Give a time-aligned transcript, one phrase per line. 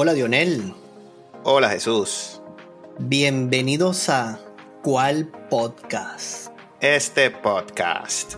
[0.00, 0.74] Hola Dionel.
[1.42, 2.40] Hola Jesús.
[3.00, 4.38] Bienvenidos a
[4.84, 6.52] ¿Cuál podcast?
[6.80, 8.36] Este podcast.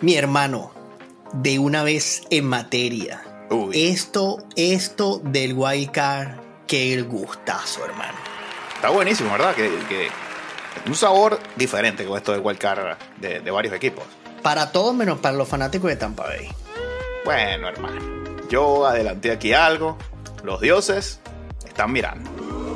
[0.00, 0.75] Mi hermano,
[1.42, 3.22] de una vez en materia.
[3.50, 3.90] Uy.
[3.90, 8.18] Esto, esto del wildcard, qué gustazo, hermano.
[8.74, 9.54] Está buenísimo, ¿verdad?
[9.54, 10.08] Que, que
[10.86, 14.04] un sabor diferente con esto del wildcard de, de varios equipos.
[14.42, 16.48] Para todos menos para los fanáticos de Tampa Bay.
[17.24, 18.00] Bueno, hermano.
[18.48, 19.96] Yo adelanté aquí algo.
[20.44, 21.20] Los dioses
[21.66, 22.30] están mirando.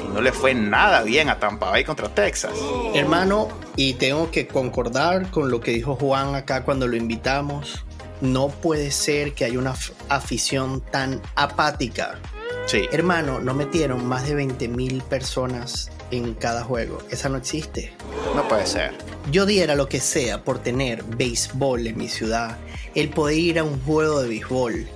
[0.05, 2.53] Y no le fue nada bien a Tampa Bay contra Texas.
[2.95, 7.85] Hermano, y tengo que concordar con lo que dijo Juan acá cuando lo invitamos.
[8.21, 9.75] No puede ser que haya una
[10.09, 12.19] afición tan apática.
[12.67, 12.87] Sí.
[12.93, 16.99] Hermano, no metieron más de 20 mil personas en cada juego.
[17.11, 17.93] Esa no existe.
[18.35, 18.93] No puede ser.
[19.31, 22.59] Yo diera lo que sea por tener béisbol en mi ciudad,
[22.95, 24.89] el poder ir a un juego de béisbol.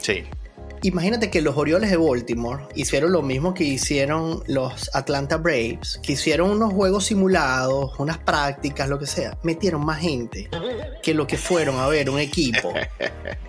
[0.00, 0.24] Sí.
[0.82, 6.12] Imagínate que los Orioles de Baltimore hicieron lo mismo que hicieron los Atlanta Braves, que
[6.12, 9.36] hicieron unos juegos simulados, unas prácticas, lo que sea.
[9.42, 10.48] Metieron más gente
[11.02, 12.72] que lo que fueron a ver un equipo.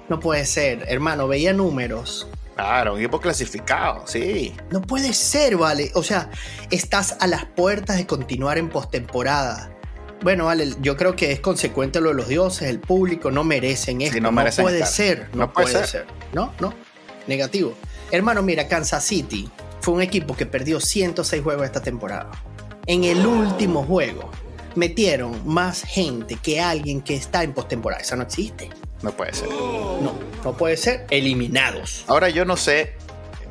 [0.10, 2.28] No puede ser, hermano, veía números.
[2.56, 4.56] Claro, un equipo clasificado, sí.
[4.72, 5.92] No puede ser, vale.
[5.94, 6.32] O sea,
[6.72, 9.72] estás a las puertas de continuar en postemporada.
[10.22, 14.02] Bueno, vale, yo creo que es consecuente lo de los dioses, el público no merecen
[14.02, 14.20] esto.
[14.20, 14.94] no merecen puede estar.
[14.94, 16.08] ser, no, No puede ser.
[16.34, 16.74] No, no.
[17.30, 17.74] Negativo.
[18.12, 19.50] Hermano, mira, Kansas City
[19.82, 22.30] fue un equipo que perdió 106 juegos esta temporada.
[22.86, 24.30] En el último juego
[24.76, 28.02] metieron más gente que alguien que está en postemporada.
[28.02, 28.70] Eso no existe.
[29.02, 29.48] No puede ser.
[29.50, 30.14] No,
[30.44, 31.06] no puede ser.
[31.10, 32.04] Eliminados.
[32.08, 32.96] Ahora yo no sé,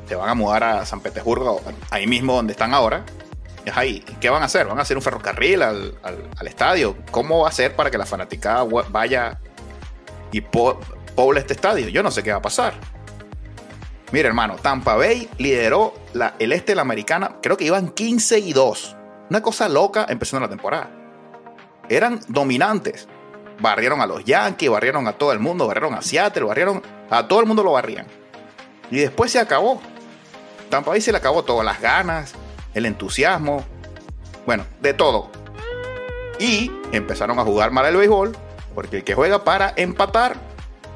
[0.08, 3.04] te van a mudar a San Petersburgo, ahí mismo donde están ahora.
[3.64, 4.02] Es ahí.
[4.20, 4.67] ¿Qué van a hacer?
[4.67, 6.96] ¿Van a hacer un ferrocarril al, al- al estadio?
[7.11, 9.38] ¿Cómo va a ser para que la fanaticada vaya
[10.33, 10.78] y po-
[11.14, 11.88] poble este estadio?
[11.88, 12.74] Yo no sé qué va a pasar.
[14.13, 18.39] Mira, hermano, Tampa Bay lideró la- el este de la americana, creo que iban 15
[18.39, 18.96] y 2.
[19.29, 20.91] Una cosa loca empezando la temporada.
[21.89, 23.07] Eran dominantes.
[23.61, 27.41] Barrieron a los Yankees, barrieron a todo el mundo, barrieron a Seattle, barrieron a todo
[27.41, 28.07] el mundo lo barrían.
[28.91, 29.80] Y después se acabó.
[30.70, 32.35] Tampa Bay se le acabó todo, las ganas,
[32.74, 33.64] el entusiasmo,
[34.47, 35.30] bueno, de todo.
[36.39, 38.36] Y empezaron a jugar mal el béisbol,
[38.74, 40.36] porque el que juega para empatar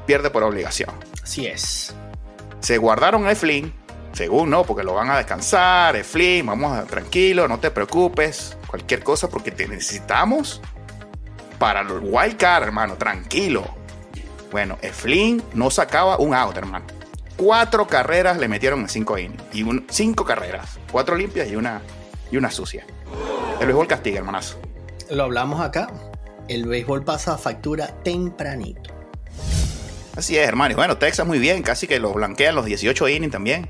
[0.05, 0.89] pierde por obligación.
[1.21, 1.93] Así es.
[2.63, 3.73] Se guardaron a Eflin,
[4.13, 9.03] según no, porque lo van a descansar, Eflin, vamos a tranquilo, no te preocupes, cualquier
[9.03, 10.61] cosa, porque te necesitamos
[11.59, 13.65] para el wild card, hermano, tranquilo.
[14.49, 16.85] Bueno, Eflin no sacaba un out, hermano.
[17.35, 19.43] Cuatro carreras le metieron en cinco innings.
[19.51, 20.77] Y un- cinco carreras.
[20.91, 21.81] Cuatro limpias y una,
[22.31, 22.85] y una sucia.
[23.59, 24.57] El béisbol castiga, hermanazo.
[25.09, 25.91] Lo hablamos acá.
[26.47, 28.92] El béisbol pasa a factura tempranito.
[30.15, 30.73] Así es, hermano.
[30.73, 31.63] Y bueno, Texas muy bien.
[31.63, 33.69] Casi que lo blanquean los 18 innings también.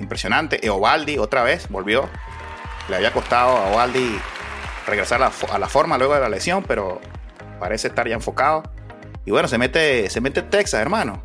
[0.00, 0.64] Impresionante.
[0.64, 2.08] Eovaldi otra vez volvió.
[2.88, 4.18] Le había costado a Ovaldi
[4.86, 7.00] regresar a la, fo- a la forma luego de la lesión, pero
[7.58, 8.62] parece estar ya enfocado.
[9.24, 11.22] Y bueno, se mete, se mete Texas, hermano.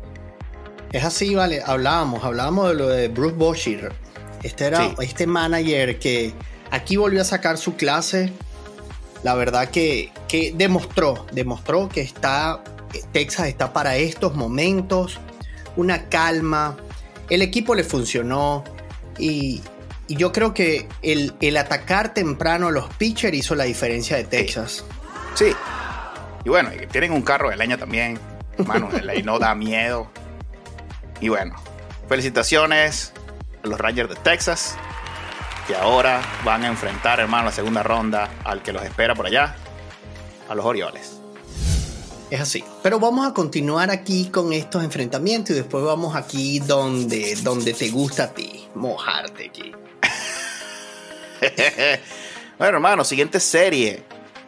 [0.92, 1.62] Es así, vale.
[1.64, 3.78] Hablábamos, hablábamos de lo de Bruce Bochy.
[4.42, 4.94] Este era Sí.
[5.00, 6.32] este manager que
[6.70, 8.32] aquí volvió a sacar su clase.
[9.22, 12.64] La verdad que, que demostró, demostró que está,
[13.12, 15.18] Texas está para estos momentos.
[15.76, 16.76] Una calma.
[17.28, 18.64] El equipo le funcionó.
[19.18, 19.62] Y,
[20.08, 24.84] yo creo que el, atacar temprano a los pitchers hizo la diferencia de Texas.
[25.34, 25.54] Sí.
[26.44, 28.18] Y bueno, tienen un carro de leña también.
[28.66, 30.10] Mano, el leña no da miedo.
[31.20, 31.54] Y bueno,
[32.08, 33.12] felicitaciones
[33.62, 34.76] a los Rangers de Texas.
[35.68, 39.54] Que ahora van a enfrentar, hermano, la segunda ronda al que los espera por allá.
[40.48, 41.19] A los Orioles.
[42.30, 42.62] Es así.
[42.82, 47.88] Pero vamos a continuar aquí con estos enfrentamientos y después vamos aquí donde, donde te
[47.90, 49.72] gusta a ti, mojarte aquí.
[52.58, 54.04] bueno, hermano, siguiente serie.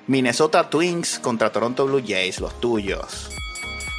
[0.07, 3.31] Minnesota Twins contra Toronto Blue Jays, los tuyos.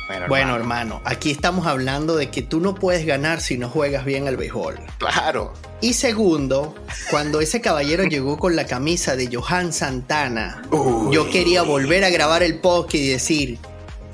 [0.08, 4.04] Bueno, Bueno, hermano, aquí estamos hablando de que tú no puedes ganar si no juegas
[4.04, 4.80] bien al béisbol.
[4.98, 5.54] Claro.
[5.80, 6.76] Y segundo,
[7.10, 11.16] cuando ese caballero llegó con la camisa de Johan Santana, Uy.
[11.16, 13.60] yo quería volver a grabar el podcast y decir,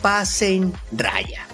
[0.01, 1.45] pasen raya.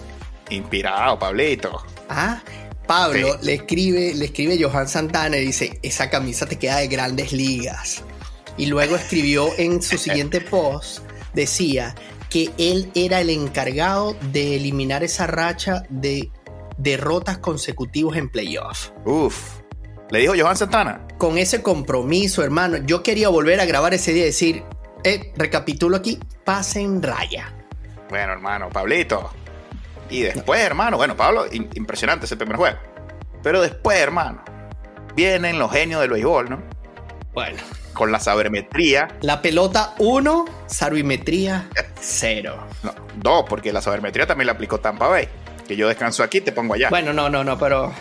[0.50, 1.84] Inspirado, Pablito.
[2.08, 2.40] Ah,
[2.86, 3.46] Pablo Sí.
[3.46, 8.02] le escribe, le escribe Johan Santana y dice, esa camisa te queda de grandes ligas.
[8.56, 11.00] Y luego escribió en su siguiente post,
[11.34, 11.94] decía,
[12.30, 16.30] que él era el encargado de eliminar esa racha de
[16.76, 18.92] derrotas consecutivas en playoffs.
[19.04, 19.60] Uf.
[20.10, 21.06] Le dijo Johan Santana.
[21.18, 24.62] Con ese compromiso, hermano, yo quería volver a grabar ese día y decir,
[25.02, 27.52] eh, recapitulo aquí, pasen raya.
[28.08, 29.30] Bueno, hermano, Pablito.
[30.08, 32.78] Y después, hermano, bueno, Pablo, impresionante ese primer juego.
[33.42, 34.42] Pero después, hermano,
[35.14, 36.62] vienen los genios del béisbol, ¿no?
[37.32, 37.58] Bueno.
[37.92, 39.08] Con la sabermetría.
[39.22, 41.68] La pelota 1, sabermetría
[42.00, 42.66] 0.
[42.82, 45.28] No, 2, porque la sabermetría también la aplicó Tampa Bay.
[45.66, 46.88] Que yo descanso aquí, te pongo allá.
[46.90, 47.92] Bueno, no, no, no, pero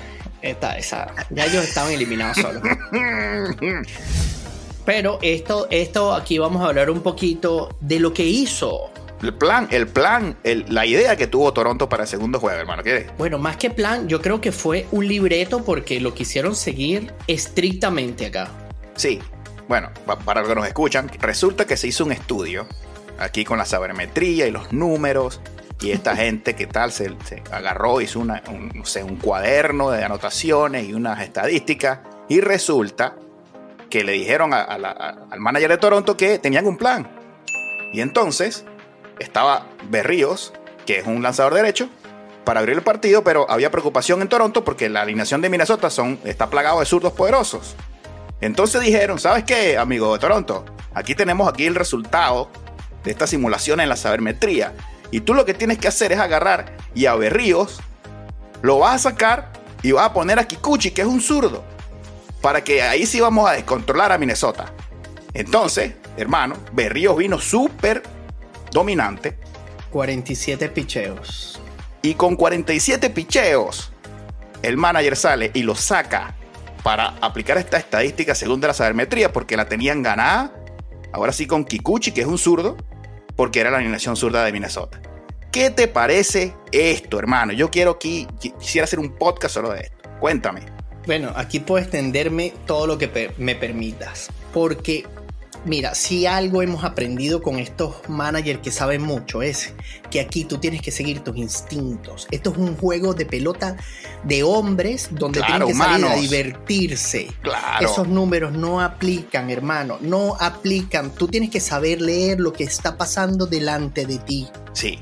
[0.41, 2.61] esta, esa, ya ellos estaban eliminados solos.
[4.85, 8.91] pero esto, esto aquí vamos a hablar un poquito de lo que hizo
[9.25, 12.83] el plan, el plan, la idea que tuvo Toronto para el segundo juego, hermano.
[12.83, 17.11] ¿Qué Bueno, más que plan, yo creo que fue un libreto porque lo quisieron seguir
[17.25, 18.49] estrictamente acá.
[18.95, 19.19] Sí,
[19.67, 19.89] bueno,
[20.23, 22.67] para los que nos escuchan, resulta que se hizo un estudio
[23.17, 25.41] aquí con la sabermetría y los números.
[25.81, 27.15] Y esta gente que tal se,
[27.51, 32.01] agarró, hizo una, un, un cuaderno de anotaciones y unas estadísticas.
[32.29, 33.15] Y resulta
[33.89, 37.09] que le dijeron al manager de Toronto que tenían un plan.
[37.91, 38.65] Y entonces
[39.19, 40.53] estaba Berríos,
[40.85, 41.89] que es un lanzador derecho,
[42.43, 46.19] para abrir el partido, pero había preocupación en Toronto porque la alineación de Minnesota son,
[46.23, 47.75] está plagado de zurdos poderosos.
[48.39, 50.65] Entonces dijeron, ¿sabes qué, amigo de Toronto?
[50.93, 52.49] Aquí tenemos aquí el resultado
[53.03, 54.73] de esta simulación en la sabermetría.
[55.11, 57.79] Y tú lo que tienes que hacer es agarrar y a Berríos
[58.61, 59.51] lo vas a sacar
[59.81, 61.63] y vas a poner a Kikuchi, que es un zurdo,
[62.41, 64.71] para que ahí sí vamos a descontrolar a Minnesota.
[65.33, 68.03] Entonces, hermano, Berríos vino súper
[68.75, 69.37] dominante.
[69.91, 71.59] 47 picheos.
[72.01, 73.91] Y con 47 picheos,
[74.61, 76.35] el manager sale y lo saca
[76.83, 80.53] para aplicar esta estadística según de la sabermetría, porque la tenían ganada.
[81.13, 82.77] Ahora sí con Kikuchi, que es un zurdo,
[83.35, 85.01] porque era la alineación zurda de Minnesota.
[85.51, 87.53] ¿Qué te parece esto, hermano?
[87.53, 88.27] Yo quiero aquí,
[88.59, 90.09] quisiera hacer un podcast solo de esto.
[90.19, 90.61] Cuéntame.
[91.05, 95.05] Bueno, aquí puedo extenderme todo lo que me permitas, porque
[95.65, 99.73] Mira, si algo hemos aprendido con estos managers que saben mucho es
[100.11, 102.27] que aquí tú tienes que seguir tus instintos.
[102.29, 103.75] Esto es un juego de pelota
[104.23, 107.31] de hombres donde tienen que salir a divertirse.
[107.41, 107.83] Claro.
[107.83, 111.09] Esos números no aplican, hermano, no aplican.
[111.09, 114.47] Tú tienes que saber leer lo que está pasando delante de ti.
[114.73, 114.99] Sí.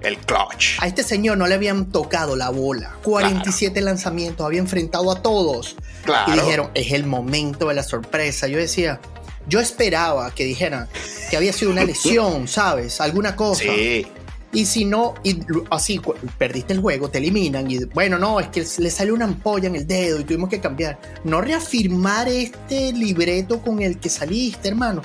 [0.00, 0.76] El clutch.
[0.80, 2.94] A este señor no le habían tocado la bola.
[3.02, 5.76] 47 lanzamientos, había enfrentado a todos.
[6.04, 6.30] Claro.
[6.30, 8.46] Y dijeron, es el momento de la sorpresa.
[8.46, 9.00] Yo decía,
[9.48, 10.88] yo esperaba que dijeran
[11.30, 13.00] que había sido una lesión, ¿sabes?
[13.00, 13.64] Alguna cosa.
[13.64, 14.06] Sí.
[14.54, 16.00] Y si no, y así
[16.38, 19.74] perdiste el juego, te eliminan y bueno, no, es que le salió una ampolla en
[19.74, 20.98] el dedo y tuvimos que cambiar.
[21.24, 25.02] No reafirmar este libreto con el que saliste, hermano.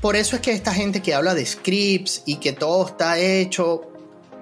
[0.00, 3.92] Por eso es que esta gente que habla de scripts y que todo está hecho,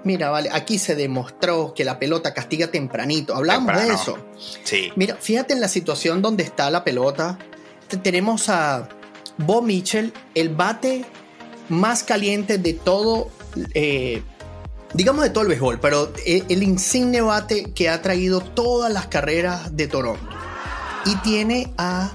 [0.04, 3.34] mira, vale, aquí se demostró que la pelota castiga tempranito.
[3.34, 4.16] Hablamos de eso.
[4.62, 4.92] Sí.
[4.94, 7.36] Mira, fíjate en la situación donde está la pelota.
[8.02, 8.88] Tenemos a
[9.46, 11.04] Bo Mitchell, el bate
[11.70, 13.30] más caliente de todo,
[13.74, 14.22] eh,
[14.92, 19.76] digamos de todo el béisbol, pero el, insigne bate que ha traído todas las carreras
[19.76, 20.28] de Toronto.
[21.06, 22.12] Y tiene a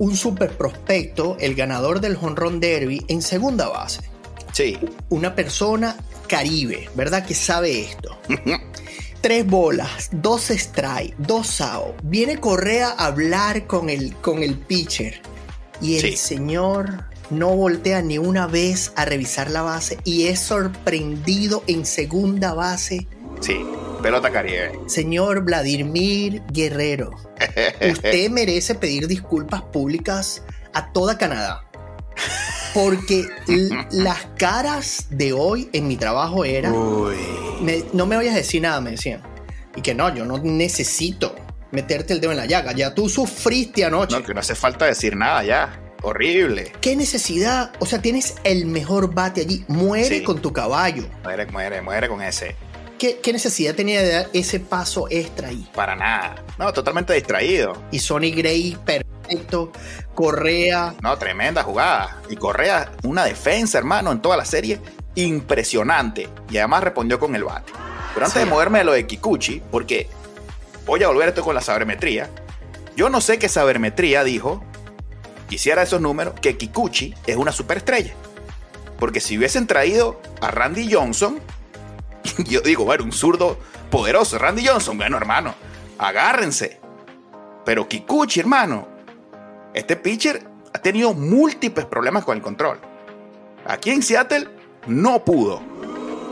[0.00, 4.00] un super prospecto, el ganador del Honron Derby, en segunda base.
[4.52, 4.76] Sí.
[5.10, 5.96] Una persona
[6.26, 7.24] caribe, ¿verdad?
[7.24, 8.18] Que sabe esto.
[9.20, 11.94] Tres bolas, dos strike, dos sao.
[12.02, 15.22] Viene Correa a hablar con el, con el pitcher
[15.80, 21.62] y el señor no voltea ni una vez a revisar la base y es sorprendido
[21.66, 23.06] en segunda base.
[23.40, 23.64] Sí,
[24.02, 24.78] pelota caribe.
[24.86, 27.10] Señor Vladimir Guerrero,
[27.92, 31.64] usted merece pedir disculpas públicas a toda Canadá.
[32.72, 33.24] Porque
[33.92, 36.72] las caras de hoy en mi trabajo eran...
[36.72, 39.22] no me vayas a decir nada, me decían.
[39.76, 41.36] Y que no, yo no necesito
[41.74, 42.72] meterte el dedo en la llaga.
[42.72, 44.16] Ya tú sufriste anoche.
[44.16, 45.80] No, que no hace falta decir nada ya.
[46.02, 46.72] Horrible.
[46.80, 47.72] ¿Qué necesidad?
[47.78, 49.64] O sea, tienes el mejor bate allí.
[49.68, 51.04] Muere con tu caballo.
[51.22, 52.56] Muere, muere, muere con ese.
[52.98, 55.68] ¿Qué, necesidad tenía de dar ese paso extra ahí?
[55.74, 56.36] Para nada.
[56.58, 57.74] No, totalmente distraído.
[57.90, 59.72] Y Sonny Gray, perfecto.
[60.14, 60.94] Correa.
[61.02, 62.22] No, tremenda jugada.
[62.30, 64.80] Y Correa, una defensa, hermano, en toda la serie.
[65.16, 66.28] Impresionante.
[66.50, 67.72] Y además respondió con el bate.
[68.14, 70.08] Pero antes de moverme a lo de Kikuchi, porque
[70.86, 72.30] voy a volver esto con la sabermetría.
[72.96, 74.62] Yo no sé qué sabermetría dijo,
[75.48, 78.12] quisiera esos números, que Kikuchi es una superestrella.
[78.98, 81.40] Porque si hubiesen traído a Randy Johnson,
[82.46, 83.58] yo digo, bueno, un zurdo
[83.90, 85.54] poderoso, Randy Johnson, bueno, hermano,
[85.98, 86.80] agárrense.
[87.64, 88.88] Pero Kikuchi, hermano,
[89.72, 92.78] este pitcher ha tenido múltiples problemas con el control.
[93.66, 94.48] Aquí en Seattle
[94.86, 95.62] no pudo.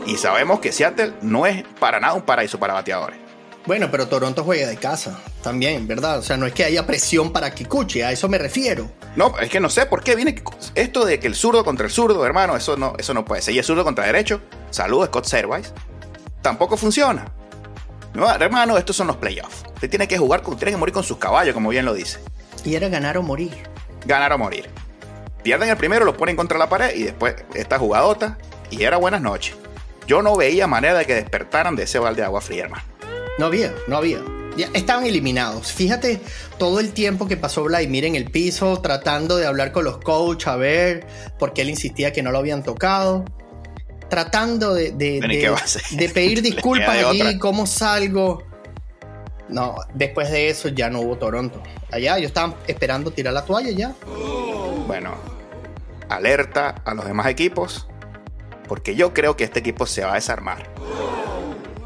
[0.05, 3.22] Y sabemos que Seattle no es para nada un paraíso para bateadores.
[3.65, 6.19] Bueno, pero Toronto juega de casa también, ¿verdad?
[6.19, 8.91] O sea, no es que haya presión para Kikuchi, a eso me refiero.
[9.15, 10.35] No, es que no sé por qué viene
[10.75, 13.53] esto de que el zurdo contra el zurdo, hermano, eso no, eso no puede ser.
[13.53, 15.73] Y el zurdo contra derecho, saludos Scott Servais,
[16.41, 17.25] tampoco funciona.
[18.13, 19.63] No, hermano, estos son los playoffs.
[19.73, 22.19] Usted tiene que jugar, con, tiene que morir con sus caballos, como bien lo dice.
[22.65, 23.53] Y era ganar o morir.
[24.05, 24.69] Ganar o morir.
[25.41, 28.37] Pierden el primero, lo ponen contra la pared y después esta jugadota
[28.69, 29.55] y era buenas noches.
[30.05, 32.92] Yo no veía manera de que despertaran de ese balde de agua fría, hermano.
[33.37, 34.21] No había, no había.
[34.55, 35.71] Ya estaban eliminados.
[35.71, 36.21] Fíjate
[36.59, 40.47] todo el tiempo que pasó Vladimir en el piso tratando de hablar con los coaches
[40.47, 41.07] a ver
[41.39, 43.25] por qué él insistía que no lo habían tocado.
[44.09, 48.43] Tratando de, de, pedir disculpas allí, cómo salgo.
[49.49, 51.61] No, después de eso ya no hubo Toronto.
[51.91, 53.95] Allá yo estaba esperando tirar la toalla ya.
[54.85, 55.15] Bueno,
[56.09, 57.87] alerta a los demás equipos,
[58.67, 60.69] porque yo creo que este equipo se va a desarmar.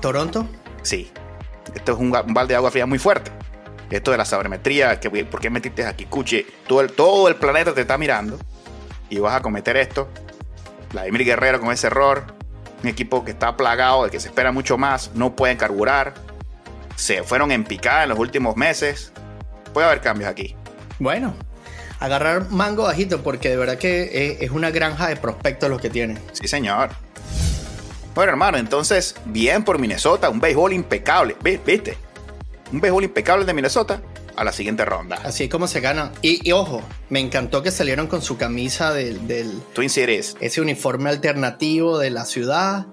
[0.01, 0.47] ¿Toronto?
[0.83, 1.11] Sí,
[1.77, 3.31] esto es un, balde de agua fría muy fuerte.
[3.89, 6.45] Esto de la sabermetría, que, ¿por qué metiste aquí, Kikuchi?
[6.67, 8.37] Todo el, todo el planeta te está mirando
[9.09, 10.09] y vas a cometer esto.
[10.91, 12.23] Vladimir Guerrero con ese error.
[12.83, 16.13] Un equipo que está plagado, de que se espera mucho más, no pueden carburar.
[16.95, 19.13] Se fueron en picada en los últimos meses.
[19.73, 20.55] Puede haber cambios aquí.
[20.99, 21.33] Bueno,
[21.99, 26.19] agarrar mango bajito porque de verdad que es una granja de prospectos los que tienen.
[26.33, 26.89] Sí, señor.
[28.17, 31.35] Bueno, hermano, entonces, bien por Minnesota, un béisbol impecable.
[31.39, 31.99] ¿Viste?
[32.71, 34.01] Un béisbol impecable de Minnesota
[34.35, 35.19] a la siguiente ronda.
[35.23, 36.11] Así es como se gana.
[36.23, 36.81] Y, ojo,
[37.11, 40.35] me encantó que salieron con su camisa del, del, Twin Cities.
[40.39, 42.87] Ese uniforme alternativo de la ciudad.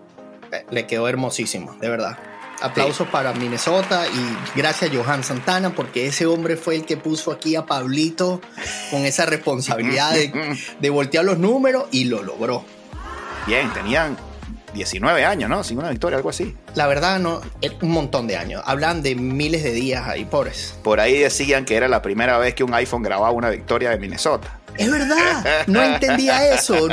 [0.53, 2.19] Eh, le quedó hermosísimo, de verdad.
[2.61, 7.33] Aplausos para Minnesota y gracias a Johan Santana porque ese hombre fue el que puso
[7.33, 8.43] aquí a Pablito
[8.91, 12.67] con esa responsabilidad de, de voltear los números y lo logró.
[13.47, 14.19] Bien, tenían
[14.75, 15.65] 19 años, ¿no?
[15.65, 16.55] Sin una victoria, algo así.
[16.75, 17.41] La verdad, no,
[17.81, 18.63] un montón de años.
[18.67, 20.75] Hablan de miles de días ahí, pobres.
[20.83, 23.99] Por ahí decían que era la primera vez que un iPhone grababa una victoria de
[23.99, 24.61] Minnesota.
[24.77, 26.89] Es verdad, no entendía eso.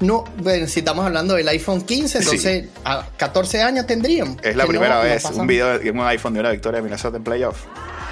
[0.00, 4.38] No, bueno, si estamos hablando del iPhone 15, entonces a 14 años tendrían.
[4.42, 7.24] Es la primera vez un video de un iPhone de una victoria de Minnesota en
[7.24, 7.64] playoff.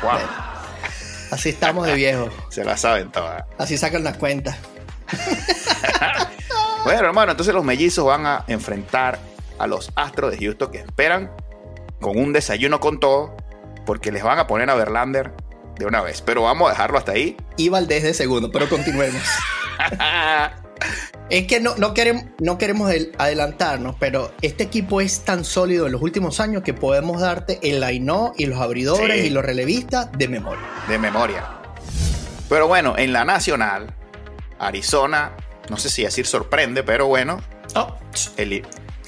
[0.02, 0.12] Wow.
[1.30, 2.32] así estamos de viejos.
[2.48, 3.44] Se la saben todas.
[3.58, 4.56] Así sacan las cuentas.
[6.84, 9.18] Bueno, hermano, entonces los mellizos van a enfrentar
[9.58, 11.30] a los Astros de Houston que esperan
[12.00, 13.36] con un desayuno con todo,
[13.84, 15.32] porque les van a poner a Verlander
[15.78, 16.22] de una vez.
[16.22, 17.36] Pero vamos a dejarlo hasta ahí.
[17.58, 19.22] Y Valdés de segundo, pero continuemos.
[21.30, 25.92] es que no, no, queremos, no queremos adelantarnos, pero este equipo es tan sólido en
[25.92, 30.28] los últimos años que podemos darte el line y los abridores y los relevistas de
[30.28, 30.64] memoria.
[30.88, 31.44] De memoria.
[32.48, 33.94] Pero bueno, en la nacional,
[34.58, 35.32] Arizona
[35.70, 37.40] no sé si decir sorprende, pero bueno.
[37.74, 37.96] Oh,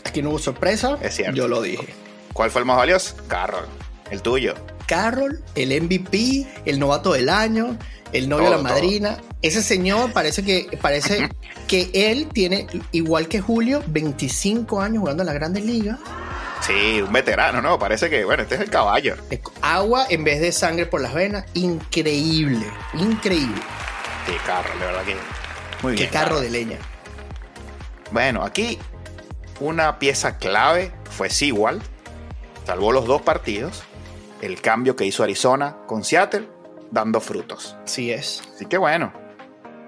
[0.04, 0.96] aquí no hubo sorpresa.
[1.02, 1.34] Es cierto.
[1.34, 1.92] Yo lo dije.
[2.32, 3.16] ¿Cuál fue el más valioso?
[3.28, 3.66] Carroll.
[4.10, 4.54] El tuyo.
[4.86, 7.76] Carroll, el MVP, el novato del año,
[8.12, 9.18] el novio de la madrina.
[9.42, 11.28] Ese señor parece que parece
[11.66, 15.98] que él tiene igual que Julio 25 años jugando en las Grandes Ligas.
[16.60, 17.76] Sí, un veterano, ¿no?
[17.78, 19.16] Parece que, bueno, este es el caballo.
[19.62, 22.64] Agua en vez de sangre por las venas, increíble,
[22.94, 23.60] increíble.
[24.26, 25.16] Sí, Carroll, de verdad que
[25.82, 26.78] muy Qué carro de leña.
[28.10, 28.78] Bueno, aquí
[29.60, 31.80] una pieza clave fue Sewell.
[32.66, 33.82] Salvó los dos partidos.
[34.40, 36.48] El cambio que hizo Arizona con Seattle,
[36.90, 37.76] dando frutos.
[37.84, 38.42] Así es.
[38.54, 39.12] Así que bueno,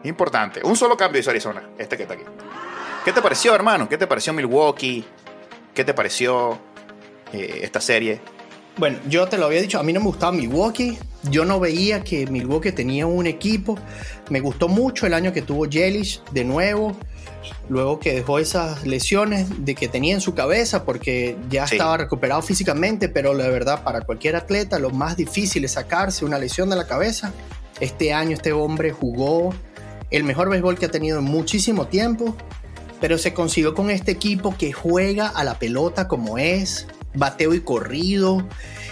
[0.04, 0.60] importante.
[0.64, 2.24] Un solo cambio hizo Arizona, este que está aquí.
[3.04, 3.88] ¿Qué te pareció, hermano?
[3.88, 5.04] ¿Qué te pareció Milwaukee?
[5.74, 6.58] ¿Qué te pareció
[7.32, 8.20] eh, esta serie?
[8.76, 10.98] Bueno, yo te lo había dicho, a mí no me gustaba Milwaukee.
[11.30, 13.78] Yo no veía que Milwaukee tenía un equipo.
[14.30, 16.96] Me gustó mucho el año que tuvo Jelish de nuevo.
[17.68, 22.42] Luego que dejó esas lesiones de que tenía en su cabeza porque ya estaba recuperado
[22.42, 26.76] físicamente, pero la verdad para cualquier atleta lo más difícil es sacarse una lesión de
[26.76, 27.32] la cabeza.
[27.80, 29.54] Este año este hombre jugó
[30.10, 32.36] el mejor béisbol que ha tenido en muchísimo tiempo,
[33.00, 37.60] pero se consiguió con este equipo que juega a la pelota como es, bateo y
[37.60, 38.46] corrido,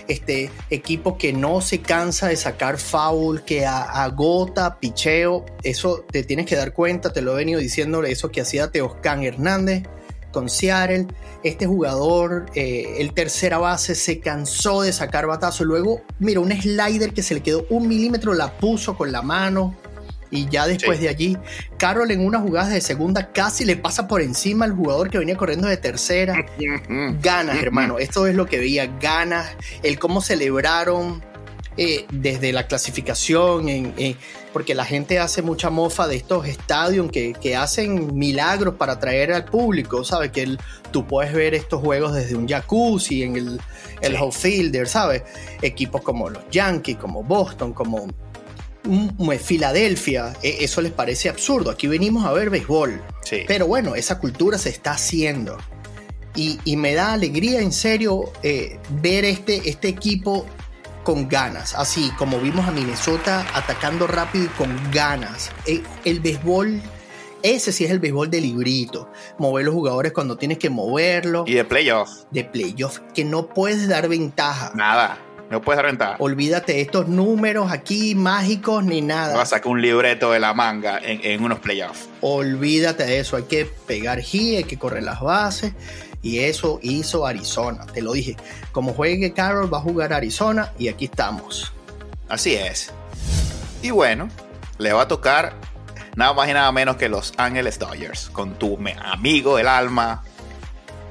[0.08, 6.46] este equipo que no se cansa de sacar foul, que agota, picheo, eso te tienes
[6.46, 9.84] que dar cuenta, te lo he venido diciendo, eso que hacía Teoscan Hernández
[10.32, 11.06] con Seattle,
[11.44, 17.12] este jugador, eh, el tercera base, se cansó de sacar batazo, luego, mira, un slider
[17.12, 19.76] que se le quedó un milímetro, la puso con la mano,
[20.32, 21.36] y ya después de allí,
[21.76, 25.36] Carroll en una jugada de segunda casi le pasa por encima al jugador que venía
[25.36, 26.34] corriendo de tercera.
[27.22, 27.98] ganas, hermano.
[27.98, 29.54] Esto es lo que veía, ganas.
[29.82, 31.22] El cómo celebraron
[31.76, 34.16] eh, desde la clasificación, en,
[34.54, 39.34] porque la gente hace mucha mofa de estos estadios que, que hacen milagros para atraer
[39.34, 40.32] al público, ¿sabes?
[40.32, 40.58] Que el,
[40.92, 43.60] tú puedes ver estos juegos desde un jacuzzi en el,
[44.00, 44.86] el Sí.
[44.86, 45.22] ¿sabes?
[45.60, 48.08] Equipos como los Yankees, como Boston, como
[49.38, 51.70] Filadelfia, e- eso les parece absurdo.
[51.70, 53.00] Aquí venimos a ver béisbol.
[53.24, 53.42] Sí.
[53.46, 55.56] Pero bueno, esa cultura se está haciendo.
[56.34, 60.46] Y, y me da alegría, en serio, eh, ver este, este equipo
[61.04, 61.74] con ganas.
[61.74, 65.50] Así como vimos a Minnesota atacando rápido y con ganas.
[65.66, 66.80] El, el béisbol,
[67.42, 69.10] ese sí es el béisbol de librito.
[69.38, 71.46] Mover los jugadores cuando tienes que moverlos.
[71.48, 74.72] Y de playoff, De playoff, que no puedes dar ventaja.
[74.74, 75.18] nada.
[75.52, 76.16] No puedes dar ventaja.
[76.18, 79.36] Olvídate de estos números aquí mágicos ni nada.
[79.36, 82.08] Vas a sacar un libreto de la manga en, en unos playoffs.
[82.22, 85.74] Olvídate de eso, hay que pegar G, hay que correr las bases.
[86.22, 88.34] Y eso hizo Arizona, te lo dije.
[88.72, 91.70] Como juegue Carroll, va a jugar Arizona y aquí estamos.
[92.30, 92.90] Así es.
[93.82, 94.30] Y bueno,
[94.78, 95.52] le va a tocar
[96.16, 100.24] nada más y nada menos que los Ángeles Dodgers con tu amigo del alma,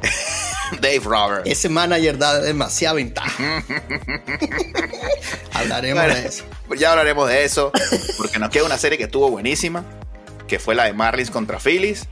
[0.80, 1.50] Dave Roberts.
[1.50, 3.44] Ese manager da demasiada ventaja.
[5.54, 6.44] Hablaremos Bueno, de eso.
[6.78, 7.72] Ya hablaremos de eso,
[8.18, 9.84] porque nos queda una serie que estuvo buenísima,
[10.48, 12.08] que fue la de Marlins contra Phillies.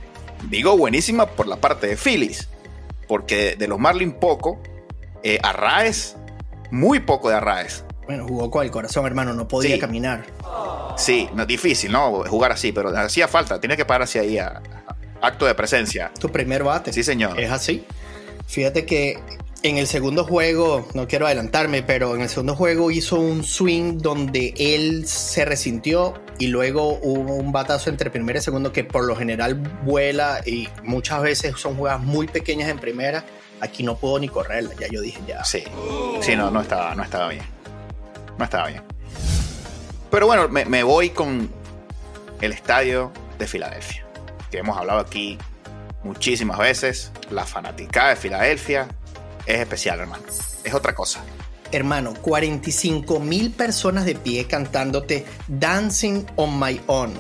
[0.49, 2.49] Digo buenísima por la parte de Phillies,
[3.07, 4.61] porque de los Marlins poco,
[5.23, 6.15] eh, Arraez,
[6.71, 7.83] muy poco de Arraez.
[8.05, 9.79] Bueno, jugó con el corazón, hermano, no podía Sí.
[9.79, 10.25] caminar.
[10.97, 12.23] Sí, no, difícil, ¿no?
[12.25, 14.47] Jugar así, pero hacía falta, tiene que parar hacia ahí a,
[15.21, 16.11] a- acto de presencia.
[16.19, 16.91] Tu primer bate.
[16.91, 17.39] Sí, señor.
[17.39, 17.85] Es así.
[18.49, 19.19] Fíjate que
[19.61, 23.99] en el segundo juego, no quiero adelantarme, pero en el segundo juego hizo un swing
[23.99, 29.05] donde él se resintió y luego hubo un batazo entre primera y segundo que por
[29.05, 29.53] lo general
[29.83, 33.23] vuela y muchas veces son jugadas muy pequeñas en primera.
[33.61, 35.43] Aquí no puedo ni correrla, ya yo dije ya.
[35.43, 35.63] Sí,
[36.21, 37.43] sí, no, no estaba, no estaba bien.
[38.39, 38.81] No estaba bien.
[40.09, 41.51] Pero bueno, me, me voy con
[42.41, 44.07] el estadio de Filadelfia,
[44.49, 45.37] que hemos hablado aquí
[46.13, 47.11] muchísimas veces.
[47.29, 48.87] La fanaticada de Filadelfia
[49.45, 50.23] es especial, hermano.
[50.63, 51.21] Es otra cosa.
[51.71, 57.13] Hermano, 45 mil personas de pie cantándote Dancing on My Own.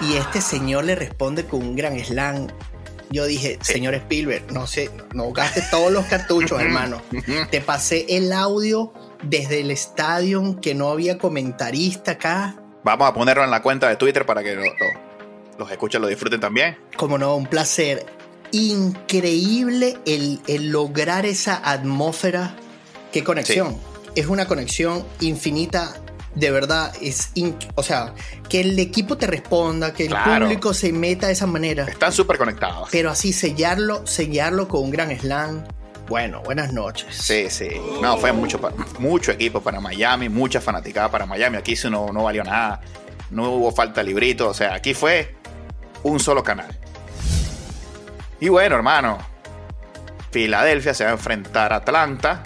[0.00, 2.46] Y este señor le responde con un gran slam.
[3.10, 3.72] Yo dije, Sí.
[3.72, 7.02] señor Spielberg, no sé, no gastes todos los cartuchos, hermano.
[7.50, 8.92] Te pasé el audio
[9.24, 12.54] desde el estadio que no había comentarista acá.
[12.84, 15.10] Vamos a ponerlo en la cuenta de Twitter para que lo- lo-
[15.58, 16.78] los escuchen, lo disfruten también.
[16.96, 18.06] Como no, un placer
[18.52, 22.54] increíble el, el lograr esa atmósfera.
[23.12, 23.76] Qué conexión.
[24.14, 25.94] Es una conexión infinita.
[26.34, 27.30] De verdad, es.
[27.34, 28.14] in- o sea,
[28.48, 30.46] que el equipo te responda, que el Claro.
[30.46, 31.84] público se meta de esa manera.
[31.86, 32.88] Están súper conectados.
[32.92, 35.64] Pero así sellarlo, sellarlo con un gran slam.
[36.08, 37.16] Bueno, buenas noches.
[37.16, 37.68] Sí, sí.
[38.00, 38.60] No, fue mucho,
[39.00, 41.56] mucho equipo para Miami, mucha fanaticada para Miami.
[41.56, 42.80] Aquí no, no valió nada.
[43.30, 44.48] No hubo falta de librito.
[44.48, 45.34] O sea, aquí fue
[46.04, 46.76] un solo canal.
[48.40, 49.18] Y bueno, hermano.
[50.30, 52.42] Filadelfia se va a enfrentar a Atlanta,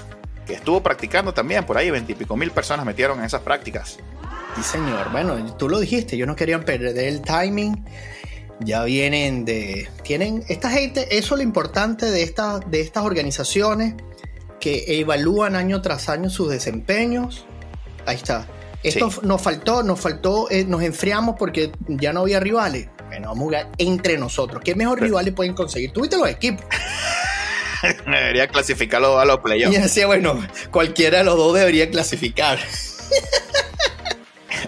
[0.47, 1.65] que estuvo practicando también.
[1.65, 3.99] Por ahí veintipico mil personas metieron en esas prácticas.
[4.57, 5.11] Sí, señor.
[5.13, 7.85] Bueno, tú lo dijiste, ellos no querían perder el timing.
[8.61, 9.89] Ya vienen de.
[10.03, 10.45] Tienen.
[10.49, 13.95] Esta gente, eso es lo importante de, esta, de estas organizaciones
[14.61, 17.45] que evalúan año tras año sus desempeños.
[18.07, 18.47] Ahí está.
[18.83, 19.21] Esto Sí.
[19.25, 22.89] nos faltó, nos faltó, eh, nos enfriamos porque ya no había rivales.
[23.15, 24.61] Bueno, vamos a jugar entre nosotros.
[24.65, 25.93] ¿Qué mejor Pero- rivales pueden conseguir?
[25.93, 26.65] Tuviste los equipos.
[28.07, 29.77] Debería clasificarlo a los Y playoffs.
[29.77, 32.59] yo decía, bueno, cualquiera de los dos debería clasificar.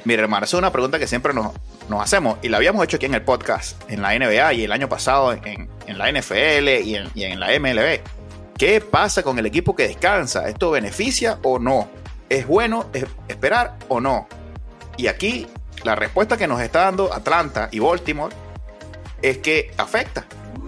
[0.05, 1.53] Mira, hermano, esa es una pregunta que siempre nos,
[1.89, 4.71] nos hacemos y la habíamos hecho aquí en el podcast, en la NBA y el
[4.73, 8.01] año pasado en, en la NFL y en, y en la MLB.
[8.57, 10.49] ¿Qué pasa con el equipo que descansa?
[10.49, 11.89] ¿Esto beneficia o no?
[12.29, 14.29] ¿Es bueno es- esperar o no?
[14.97, 15.47] Y aquí
[15.87, 18.35] la respuesta que nos está dando Atlanta y Baltimore
[19.22, 20.27] es que afecta.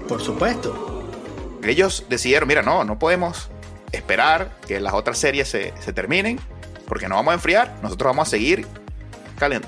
[0.09, 1.05] Por supuesto.
[1.63, 3.51] Ellos decidieron, mira, no, no podemos
[3.93, 6.39] esperar que las otras series se, se terminen
[6.87, 8.67] porque no vamos a enfriar, nosotros vamos a seguir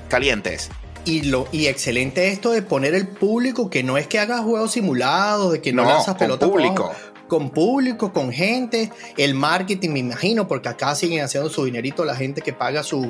[0.09, 0.69] calientes.
[1.05, 4.71] Y, lo, y excelente esto de poner el público, que no es que hagas juegos
[4.71, 6.85] simulados, de que no, No, lanzas con pelota por público.
[6.85, 6.99] abajo.
[7.27, 12.15] con público, con gente, el marketing, me imagino, porque acá siguen haciendo su dinerito la
[12.15, 13.07] gente que paga sus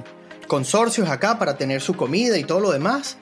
[0.52, 3.16] consorcios acá para tener su comida y todo lo demás.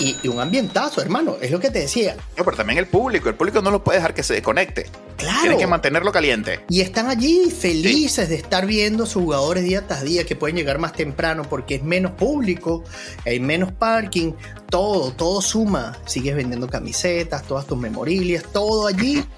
[0.00, 2.16] Y, y un ambientazo, hermano, es lo que te decía.
[2.38, 3.28] No, pero también el público.
[3.28, 4.86] El público no lo puede dejar que se desconecte.
[5.18, 5.42] Claro.
[5.42, 6.60] Tiene que mantenerlo caliente.
[6.70, 10.56] Y están allí felices de estar viendo a sus jugadores día tras día que pueden
[10.56, 12.82] llegar más temprano porque es menos público,
[13.26, 14.32] hay menos parking,
[14.70, 15.98] todo, todo suma.
[16.06, 19.22] Sigues vendiendo camisetas, todas tus memorialias, todo allí.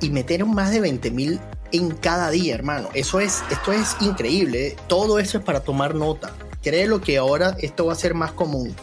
[0.00, 1.40] Y metieron más de 20 mil
[1.72, 2.88] en cada día, hermano.
[2.94, 4.68] Eso es, esto es increíble.
[4.68, 4.76] ¿eh?
[4.86, 6.32] Todo eso es para tomar nota.
[6.62, 8.74] Créelo que ahora esto va a ser más común.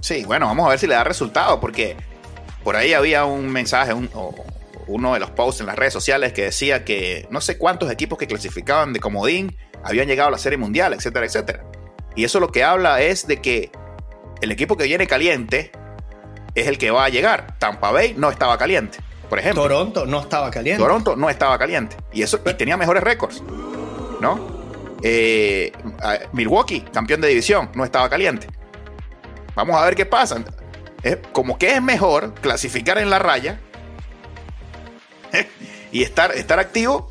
[0.00, 1.96] Sí, bueno, vamos a ver si le da resultado, porque
[2.62, 4.10] por ahí había un mensaje, un,
[4.86, 8.18] uno de los posts en las redes sociales que decía que no sé cuántos equipos
[8.18, 11.64] que clasificaban de comodín habían llegado a la Serie Mundial, etcétera, etcétera.
[12.16, 13.70] Y eso lo que habla es de que
[14.40, 15.72] el equipo que viene caliente
[16.54, 17.58] es el que va a llegar.
[17.58, 19.62] Tampa Bay no estaba caliente, por ejemplo.
[19.62, 20.82] Toronto no estaba caliente.
[20.82, 21.96] Toronto no estaba caliente.
[22.12, 23.42] Y eso y tenía mejores récords.
[24.20, 24.64] ¿No?
[25.02, 25.72] Eh,
[26.32, 28.46] Milwaukee, campeón de división, no estaba caliente.
[29.54, 30.42] Vamos a ver qué pasa.
[31.32, 33.60] como que es mejor clasificar en la raya
[35.92, 37.10] y estar, estar activo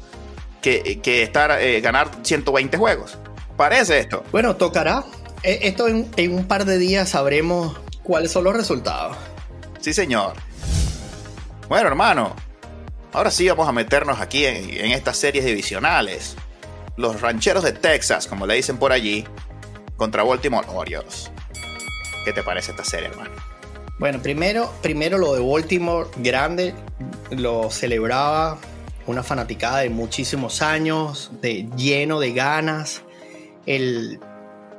[0.61, 3.17] que, estar eh, ganar 120 juegos.
[3.57, 4.23] Parece esto.
[4.31, 5.03] Bueno, tocará.
[5.43, 9.17] E, esto en, un par de días sabremos cuáles son los resultados.
[9.81, 10.33] Sí, señor.
[11.73, 12.35] Bueno, hermano.
[13.13, 16.35] Ahora sí vamos a meternos aquí en, estas series divisionales.
[16.97, 19.25] Los rancheros de Texas, como le dicen por allí,
[19.97, 21.31] contra Baltimore Orioles.
[22.25, 23.31] ¿Qué te parece esta serie, hermano?
[23.97, 26.75] Bueno, primero, primero lo de Baltimore, grande,
[27.31, 28.59] lo celebraba
[29.07, 33.01] una fanaticada de muchísimos años, de, lleno de ganas.
[33.65, 34.19] El,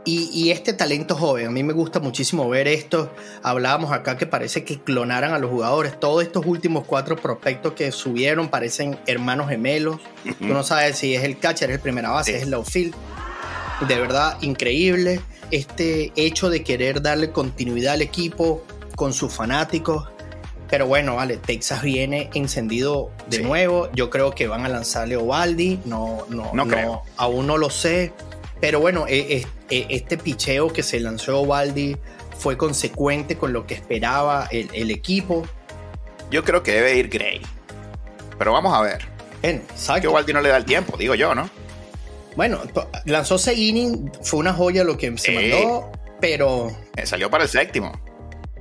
[0.04, 3.10] y, este talento joven, a mí me gusta muchísimo ver esto.
[3.42, 5.98] Hablábamos acá que parece que clonaran a los jugadores.
[5.98, 10.00] Todos estos últimos cuatro prospectos que subieron parecen hermanos gemelos.
[10.38, 12.94] Tú no sabes si es el catcher, es el primera base, es el outfield.
[13.88, 15.20] De verdad, increíble.
[15.50, 18.62] Este hecho de querer darle continuidad al equipo
[18.96, 20.08] con sus fanáticos
[20.74, 23.90] pero bueno, vale, Texas viene encendido de nuevo.
[23.92, 25.78] Yo creo que van a lanzarle Ovaldi.
[25.84, 27.02] No, no, no, creo.
[27.16, 28.12] aún no lo sé.
[28.64, 31.98] Pero bueno, e, e, e, este picheo que se lanzó Ovaldi
[32.38, 35.46] fue consecuente con lo que esperaba el, equipo.
[36.30, 37.42] Yo creo que debe ir Gray.
[38.38, 39.04] Pero vamos a ver.
[39.42, 39.60] Bueno,
[40.00, 41.50] que Ovaldi no le da el tiempo, digo yo, ¿no?
[42.36, 42.62] Bueno,
[43.04, 46.74] lanzó ese inning, fue una joya lo que se mandó, pero.
[46.96, 47.92] Eh, salió para el séptimo.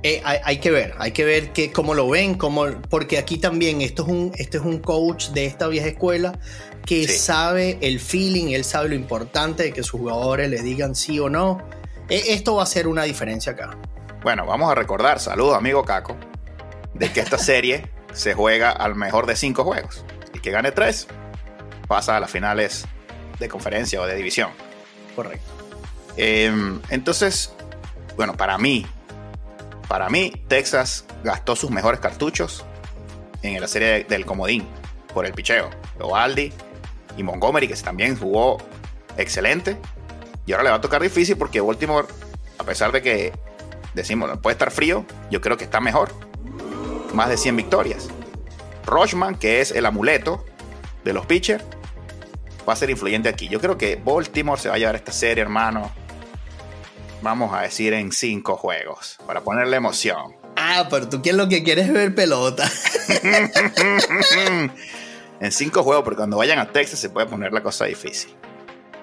[0.06, 3.80] Eh, hay, que ver, hay que ver que, cómo lo ven, cómo, porque aquí también
[3.80, 6.38] esto es un, este es un coach de esta vieja escuela
[6.84, 11.18] que sabe el feeling, él sabe lo importante de que sus jugadores le digan sí
[11.18, 11.66] o no.
[12.10, 13.78] E, esto va a ser una diferencia acá.
[14.22, 16.18] Bueno, vamos a recordar, saludos amigo Caco,
[16.92, 20.04] de que esta serie se juega al mejor de cinco juegos.
[20.34, 21.06] Y que gane tres,
[21.88, 22.84] pasa a las finales
[23.38, 24.50] de conferencia o de división.
[25.16, 25.50] Correcto.
[26.18, 27.54] Em, entonces,
[28.16, 28.86] bueno, para mí,
[29.88, 32.64] para mí, Texas gastó sus mejores cartuchos
[33.42, 34.66] en la serie del comodín
[35.12, 35.70] por el picheo.
[35.98, 36.52] Lovaldi
[37.16, 38.58] y Montgomery, que también jugó
[39.16, 39.76] excelente.
[40.46, 42.08] Y ahora le va a tocar difícil porque Baltimore,
[42.58, 43.32] a pesar de que
[43.94, 46.10] decimos, puede estar frío, yo creo que está mejor.
[47.12, 48.08] Más de 100 victorias.
[48.86, 50.44] Rochman, que es el amuleto
[51.04, 51.64] de los pitchers,
[52.68, 53.48] va a ser influyente aquí.
[53.48, 56.03] Yo creo que Baltimore se va a llevar esta serie, hermano
[57.24, 60.36] vamos a decir, en cinco juegos, para ponerle emoción.
[60.56, 62.70] Ah, pero tú quieres lo que quieres ver pelota.
[65.40, 68.30] en cinco juegos, porque cuando vayan a Texas se puede poner la cosa difícil.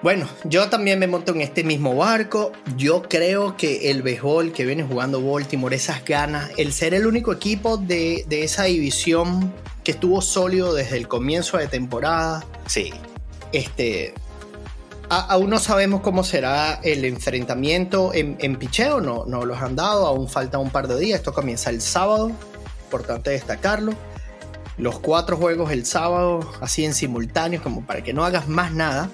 [0.02, 2.52] Bueno, yo también me monto en este mismo barco.
[2.76, 7.32] Yo creo que el béisbol que viene jugando Baltimore, esas ganas, el ser el único
[7.32, 9.52] equipo de, de esa división
[9.84, 12.44] que estuvo sólido desde el comienzo de temporada.
[12.66, 12.92] Sí.
[13.52, 14.14] Este,
[15.20, 20.06] aún no sabemos cómo será el enfrentamiento en, en picheo, no, no los han dado,
[20.06, 22.32] aún falta un par de días, esto comienza el sábado,
[22.84, 23.94] importante destacarlo.
[24.78, 29.10] Los cuatro juegos el sábado, así en simultáneo, como para que no hagas más nada.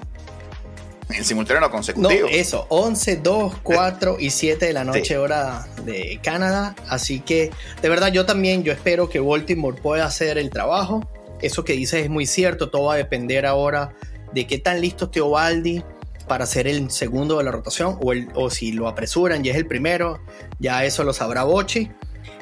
[1.10, 2.28] En simultáneo no consecutivo.
[2.28, 6.76] No, eso, 11, 2, 4 y 7 de la noche hora de Canadá.
[6.88, 7.50] Así que,
[7.82, 11.08] de verdad, yo también, yo espero que Baltimore pueda hacer el trabajo.
[11.40, 13.94] Eso que dices es muy cierto, todo va a depender ahora
[14.32, 15.82] de qué tan listo esté Ovaldi
[16.26, 19.56] para ser el segundo de la rotación o, el, o si lo apresuran y es
[19.56, 20.20] el primero,
[20.58, 21.90] ya eso lo sabrá Bochi.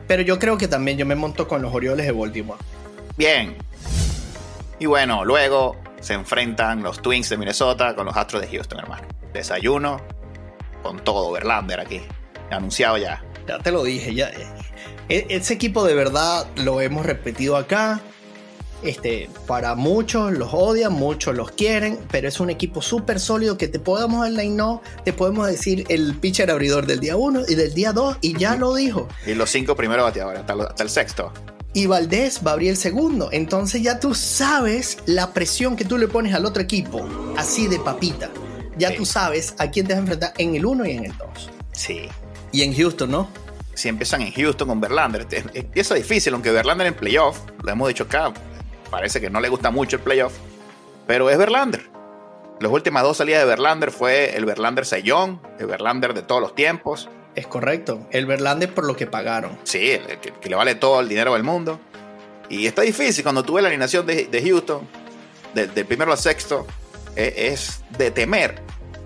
[0.07, 2.61] Pero yo creo que también yo me monto con los Orioles de Baltimore.
[3.17, 3.57] Bien.
[4.79, 9.07] Y bueno, luego se enfrentan los Twins de Minnesota con los Astros de Houston, hermano.
[9.33, 10.01] Desayuno
[10.83, 12.01] con todo, Verlander aquí.
[12.51, 13.25] Anunciado ya.
[13.49, 14.31] Ya te lo dije, ya.
[15.09, 18.01] E, ese equipo de verdad lo hemos repetido acá.
[18.87, 23.67] Este, para muchos los odian, muchos los quieren, pero es un equipo súper sólido que
[23.67, 27.55] te podemos dar la no, te podemos decir el pitcher abridor del día 1 y
[27.57, 29.09] del día 2 y ya lo dijo.
[29.27, 31.33] Y los cinco primeros bateadores, hasta, hasta el sexto.
[31.75, 33.29] Y Valdés va a abrir el segundo.
[33.33, 37.79] Entonces ya tú sabes la presión que tú le pones al otro equipo, así de
[37.79, 38.31] papita.
[38.79, 41.17] Ya tú sabes a quién te vas a enfrentar en el 1 y en el
[41.19, 41.29] 2.
[41.73, 42.03] Sí.
[42.53, 43.29] Y en Houston, ¿no?
[43.75, 48.05] Si empiezan en Houston con Verlander, empieza difícil, aunque Verlander en playoff, lo hemos dicho
[48.05, 48.33] acá,
[48.91, 50.33] parece que no le gusta mucho el playoff,
[51.07, 51.89] pero es Verlander.
[52.61, 56.55] Las últimas dos salidas de Verlander fue el Verlander Sayón, el Verlander de todos los
[56.55, 58.07] tiempos, Es correcto.
[58.13, 59.59] El Verlander por lo que pagaron.
[59.65, 60.01] Sí,
[60.41, 61.79] que, le vale todo el dinero del mundo.
[62.49, 64.89] Y está difícil cuando tú ves la alineación de, Houston,
[65.53, 66.67] del primero al sexto,
[67.15, 68.63] e, es, de temer.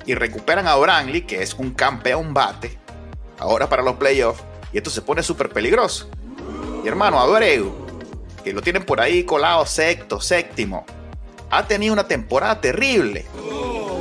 [0.06, 2.78] Y recuperan a Brantley, que es un campeón bate,
[3.38, 6.08] ahora para los playoffs, y esto se pone súper peligroso.
[6.84, 7.89] Y hermano, Abreu,
[8.42, 10.84] que lo tienen por ahí colado sexto, séptimo,
[11.50, 13.26] ha tenido una temporada terrible.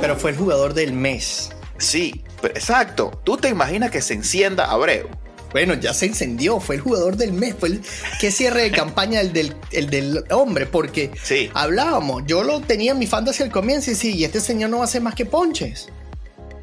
[0.00, 1.50] Pero fue el jugador del mes.
[1.78, 3.20] Sí, exacto.
[3.24, 5.08] ¿Tú te imaginas que se encienda Abreu?
[5.52, 7.82] Bueno, ya se encendió, fue el jugador del mes, fue el
[8.20, 11.50] que cierre de campaña el del, del hombre, porque sí.
[11.54, 14.76] hablábamos, yo lo tenía en mi fantasy al comienzo y sí, y este señor no
[14.76, 15.88] va a hacer más que ponches.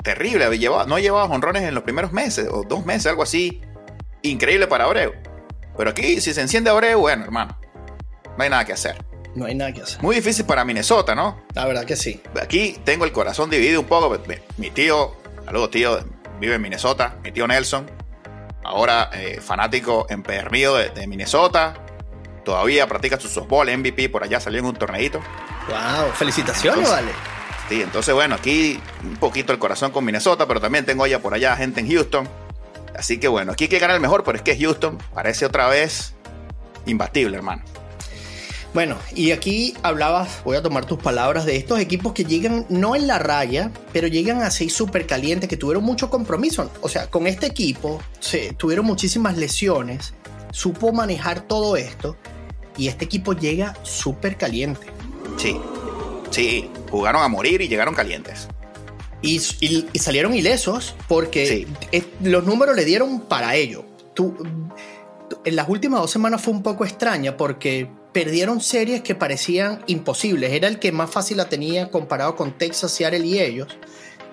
[0.03, 0.45] Terrible,
[0.87, 3.59] no llevaba honrones en los primeros meses, o dos meses, algo así.
[4.21, 5.11] Increíble para Abreu.
[5.77, 7.59] Pero aquí, si se enciende Abreu, bueno, hermano,
[8.37, 9.03] no hay nada que hacer.
[9.35, 10.01] No hay nada que hacer.
[10.01, 11.43] Muy difícil para Minnesota, ¿no?
[11.53, 12.21] La verdad que sí.
[12.41, 14.17] Aquí tengo el corazón dividido un poco.
[14.57, 15.99] Mi tío, saludos tío,
[16.39, 17.15] vive en Minnesota.
[17.23, 17.89] Mi tío Nelson,
[18.63, 21.75] ahora eh, fanático empedernido de, de Minnesota.
[22.45, 25.19] Todavía practica su softball MVP, por allá salió en un torneito.
[25.67, 26.11] ¡Wow!
[26.13, 27.11] Felicitaciones, vale.
[27.67, 31.33] Sí, entonces bueno, aquí un poquito el corazón con Minnesota, pero también tengo ya por
[31.33, 32.27] allá gente en Houston.
[32.97, 35.67] Así que bueno, aquí hay que ganar el mejor, pero es que Houston parece otra
[35.67, 36.13] vez
[36.85, 37.63] imbatible, hermano.
[38.73, 42.95] Bueno, y aquí hablabas, voy a tomar tus palabras, de estos equipos que llegan no
[42.95, 46.69] en la raya, pero llegan así súper calientes, que tuvieron mucho compromiso.
[46.81, 50.13] O sea, con este equipo se tuvieron muchísimas lesiones,
[50.51, 52.15] supo manejar todo esto,
[52.77, 54.87] y este equipo llega súper caliente.
[55.37, 55.57] Sí,
[56.29, 58.47] sí, jugaron a morir y llegaron calientes.
[59.21, 59.39] Y,
[59.99, 61.67] salieron ilesos porque
[62.21, 63.85] los números le dieron para ello.
[65.43, 67.89] en las últimas dos semanas fue un poco extraña porque
[68.23, 70.51] perdieron series que parecían imposibles.
[70.51, 73.67] Era el que más fácil la tenía comparado con Texas, Seattle y ellos.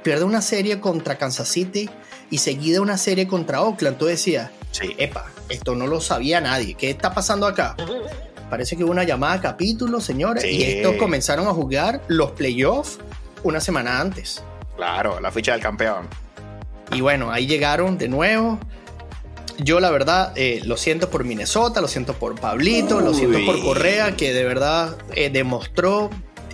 [0.03, 1.91] Pierde una serie contra Kansas City
[2.31, 3.99] y seguida una serie contra Oakland.
[3.99, 4.95] Tú decías, sí.
[4.97, 6.73] epa, esto no lo sabía nadie.
[6.73, 7.77] ¿Qué está pasando acá?
[8.49, 13.01] Parece que hubo una llamada a capítulo, señores, y estos comenzaron a jugar los playoffs
[13.43, 14.43] una semana antes.
[14.77, 16.09] Claro, la ficha del campeón.
[16.91, 18.59] Y bueno, ahí llegaron de nuevo.
[19.59, 23.61] Yo la verdad eh, lo siento por Minnesota, lo siento por Pablito, lo siento por
[23.63, 26.11] Correa, que de verdad eh, demostró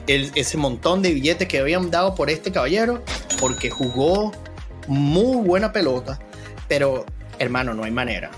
[0.07, 3.03] ese montón de billetes que habían dado por este caballero,
[3.39, 4.33] porque jugó
[4.89, 6.19] muy buena pelota,
[6.69, 7.07] pero
[7.39, 8.31] hermano, no hay manera.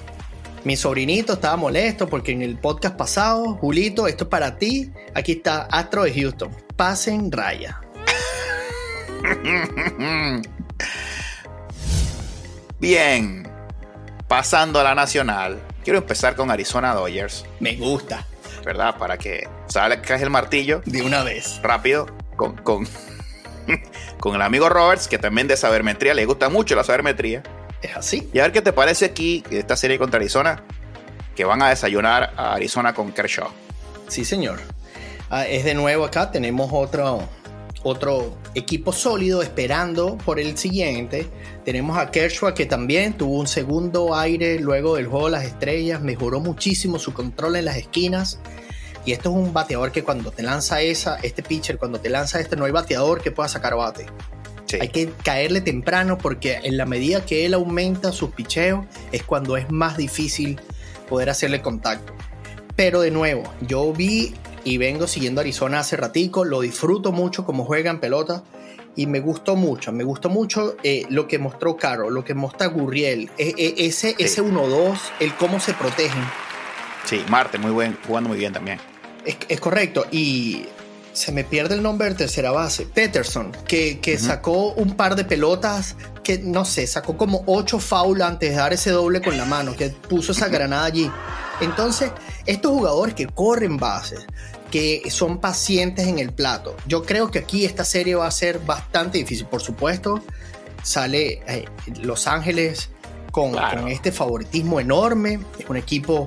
[0.64, 4.92] Mi sobrinito estaba molesto porque en el podcast pasado, Julito, esto es para ti.
[5.12, 6.50] Aquí está Astro de Houston.
[6.76, 7.80] Pasen raya.
[12.78, 13.48] Bien,
[14.32, 17.44] pasando a la nacional, quiero empezar con Arizona Dodgers.
[17.60, 18.26] Me gusta.
[18.64, 18.96] ¿Verdad?
[18.96, 20.80] Para que salga el martillo.
[20.86, 21.60] De una vez.
[21.62, 22.88] Rápido, con, con,
[24.20, 27.42] con el amigo Roberts, que también de sabermetría, le gusta mucho la sabermetría.
[27.82, 28.30] Es así.
[28.32, 30.64] Y a ver qué te parece aquí, esta serie contra Arizona,
[31.36, 33.50] que van a desayunar a Arizona con Kershaw.
[34.08, 34.60] Sí, señor.
[35.28, 37.28] Ah, es de nuevo acá, tenemos otro,
[37.82, 41.26] otro equipo sólido esperando por el siguiente.
[41.64, 46.00] Tenemos a Kershaw que también tuvo un segundo aire luego del juego de las estrellas,
[46.00, 48.38] mejoró muchísimo su control en las esquinas.
[49.04, 52.38] Y esto es un bateador que cuando te lanza esa, este pitcher, cuando te lanza
[52.38, 54.06] este, no hay bateador que pueda sacar bate.
[54.80, 59.56] Hay que caerle temprano porque en la medida que él aumenta sus picheos es cuando
[59.56, 60.58] es más difícil
[61.08, 62.14] poder hacerle contacto.
[62.74, 64.34] Pero de nuevo, yo vi
[64.64, 68.44] y vengo siguiendo Arizona hace ratico, lo disfruto mucho como juegan pelota
[68.94, 72.66] y me gustó mucho, me gustó mucho eh, lo que mostró Caro, lo que muestra
[72.66, 76.24] Gurriel, e, e, ese, ese 1-2, el cómo se protegen.
[77.04, 78.78] Sí, Marte, muy buen, jugando muy bien también.
[79.24, 80.64] Es, correcto, y
[81.12, 85.96] se me pierde el nombre de tercera base, Peterson, que, sacó un par de pelotas
[86.24, 89.74] que no sé, sacó como ocho foul antes de dar ese doble con la mano,
[89.76, 91.10] que puso esa granada allí.
[91.60, 92.10] Entonces,
[92.46, 94.26] estos jugadores que corren bases,
[94.72, 98.58] que son pacientes en el plato, yo creo que aquí esta serie va a ser
[98.58, 99.46] bastante difícil.
[99.46, 100.24] Por supuesto,
[100.82, 101.66] sale eh,
[102.00, 102.88] Los Ángeles
[103.30, 103.54] con,
[103.88, 105.40] este favoritismo enorme.
[105.58, 106.26] Es un equipo,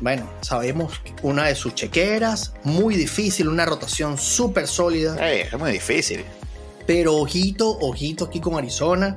[0.00, 5.16] bueno, sabemos una de sus chequeras, muy difícil, una rotación súper sólida.
[5.30, 6.24] es muy difícil.
[6.88, 9.14] Pero ojito, ojito aquí con Arizona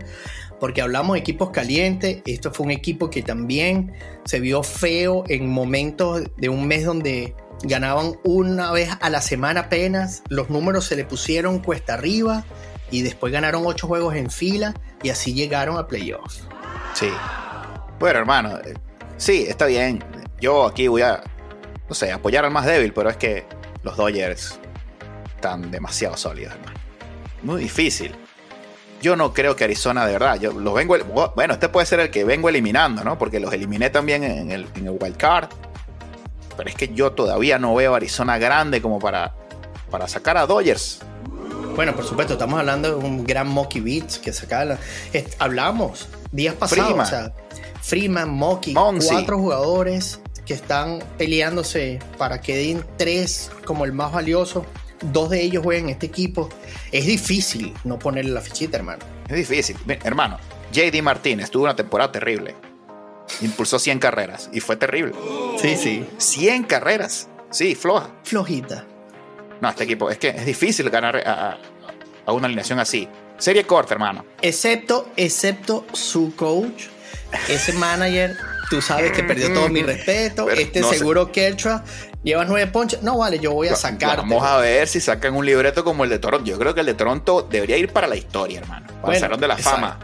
[0.59, 3.93] porque hablamos de equipos calientes, esto fue un equipo que también
[4.25, 9.61] se vio feo en momentos de un mes donde ganaban una vez a la semana
[9.61, 12.45] apenas, los números se le pusieron cuesta arriba
[12.91, 16.43] y después ganaron ocho juegos en fila y así llegaron a playoffs.
[16.93, 17.09] Sí.
[17.99, 18.73] Bueno, hermano, eh,
[19.17, 20.03] sí, está bien.
[20.39, 21.21] Yo aquí voy a,
[21.87, 23.45] no sé, apoyar al más débil, pero es que
[23.83, 24.59] los Dodgers
[25.35, 26.79] están demasiado sólidos, hermano.
[27.43, 28.13] Muy difícil.
[29.01, 30.39] yo no creo que Arizona de verdad.
[30.39, 30.97] Yo los vengo.
[31.35, 33.17] Bueno, este puede ser el que vengo eliminando, ¿no?
[33.17, 35.49] Porque los eliminé también en el, en.
[36.59, 39.33] Pero es que yo todavía no veo Arizona grande como para,
[39.89, 40.99] para sacar a Dodgers.
[41.73, 44.77] Bueno, por supuesto, estamos hablando de un gran Mocky Beats que sacaba.
[45.39, 46.99] hablamos días pasados.
[46.99, 47.31] O sea,
[47.81, 54.65] Freeman, Mocky, cuatro jugadores que están peleándose para que den tres como el más valioso.
[55.01, 56.49] Dos de ellos juegan en este equipo.
[56.91, 59.05] Es difícil no ponerle la fichita, hermano.
[59.29, 59.77] Es difícil.
[60.03, 60.37] hermano,
[60.73, 62.53] JD Martínez tuvo una temporada terrible.
[63.41, 65.13] Impulsó 100 carreras y fue terrible.
[65.61, 66.05] Sí, sí.
[66.17, 67.29] 100 carreras.
[67.51, 68.09] Sí, floja.
[68.23, 68.85] Flojita.
[69.61, 71.57] No, este equipo, es que es difícil ganar a,
[72.31, 73.07] una alineación así.
[73.37, 74.25] Serie corta, hermano.
[74.41, 76.85] Excepto, excepto su coach,
[77.47, 78.37] ese manager,
[78.69, 80.49] tú sabes que perdió todo mi respeto.
[80.49, 81.83] este seguro Kertra
[82.23, 83.01] lleva nueve ponches.
[83.01, 84.17] No, vale, yo voy a sacar.
[84.17, 86.45] Vamos a ver si sacan un libreto como el de Toronto.
[86.45, 88.87] Yo creo que el de Toronto debería ir para la historia, hermano.
[89.01, 89.99] Para el Salón de la Fama.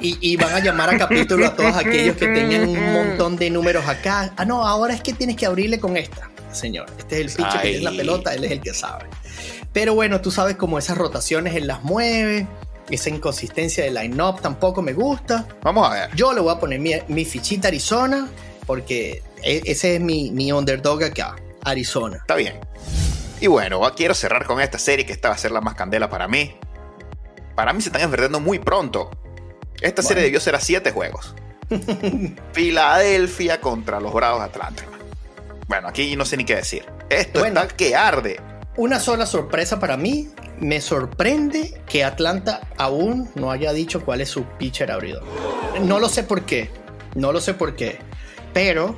[0.00, 3.50] Y, y, van a llamar a capítulo a todos aquellos que tenían un montón de
[3.50, 4.32] números acá.
[4.36, 6.86] Ah, no, ahora es que tienes que abrirle con esta señor.
[6.98, 9.06] Este es el pitcher que tiene la pelota, él es el que sabe.
[9.72, 12.46] Pero bueno, tú sabes cómo esas rotaciones él las mueve,
[12.90, 15.46] esa inconsistencia de line-up tampoco me gusta.
[15.62, 16.16] Vamos a ver.
[16.16, 18.28] Yo le voy a poner mi, fichita Arizona,
[18.66, 22.18] porque e, ese es mi, mi underdog acá, Arizona.
[22.18, 22.58] Está bien.
[23.40, 26.10] Y bueno, quiero cerrar con esta serie que esta va a ser la más candela
[26.10, 26.54] para mí.
[27.54, 29.10] Para mí se están enfrentando muy pronto.
[29.80, 31.34] Esta serie debió ser a siete juegos.
[32.52, 34.84] Filadelfia contra los Bravos de Atlanta.
[35.68, 36.84] Bueno, aquí no sé ni qué decir.
[37.10, 38.40] Esto está que arde.
[38.76, 40.30] Una sola sorpresa para mí.
[40.60, 45.22] Me sorprende que Atlanta aún no haya dicho cuál es su pitcher abridor.
[45.82, 46.70] No lo sé por qué.
[47.14, 47.98] No lo sé por qué.
[48.52, 48.96] Pero,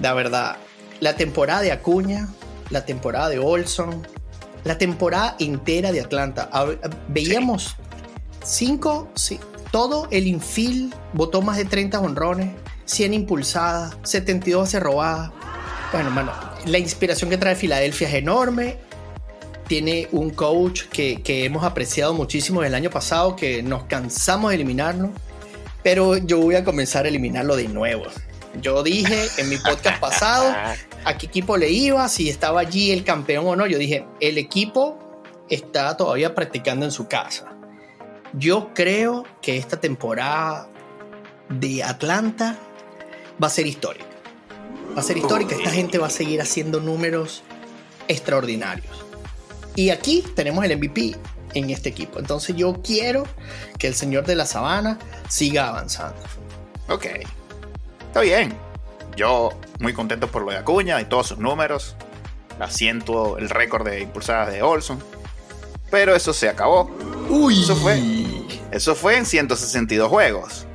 [0.00, 0.56] la verdad,
[1.00, 2.28] la temporada de Acuña,
[2.70, 4.06] la temporada de Olson,
[4.64, 6.48] la temporada entera de Atlanta.
[7.08, 7.76] Veíamos
[8.42, 9.38] cinco, sí,
[9.72, 12.50] todo el infield votó más de 30 honrones,
[12.84, 15.32] 100 impulsadas, 72 se robadas.
[15.90, 16.32] Bueno, hermano,
[16.66, 18.76] la inspiración que trae Filadelfia es enorme.
[19.66, 25.10] Tiene un coach que, hemos apreciado muchísimo el año pasado, que nos cansamos de eliminarlo.
[25.82, 28.04] Pero yo voy a comenzar a eliminarlo de nuevo.
[28.60, 30.54] Yo dije en mi podcast pasado
[31.04, 33.66] a qué equipo le iba, si estaba allí el campeón o no.
[33.66, 34.98] Yo dije, el equipo
[35.48, 37.52] está todavía practicando en su casa.
[38.32, 40.68] Yo creo que esta temporada
[41.48, 42.56] de Atlanta
[43.42, 44.12] va a ser histórica
[44.96, 45.54] va a ser histórica.
[45.54, 47.42] Esta gente va a seguir haciendo números
[48.08, 49.04] extraordinarios.
[49.74, 51.16] Y aquí tenemos el MVP
[51.54, 52.18] en este equipo.
[52.18, 53.24] Entonces yo quiero
[53.78, 56.20] que el señor de la sabana siga avanzando.
[56.88, 57.06] Ok.
[58.06, 58.54] Está bien.
[59.16, 61.96] Yo muy contento por lo de Acuña y todos sus números.
[62.60, 65.02] Asiento el récord de impulsadas de Olson.
[65.90, 66.90] Pero eso se acabó.
[67.28, 67.62] Uy.
[67.62, 67.98] Eso fue,
[68.72, 70.66] eso fue en 162 juegos.